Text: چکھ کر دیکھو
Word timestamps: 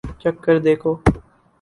چکھ 0.21 0.39
کر 0.43 0.55
دیکھو 0.65 0.91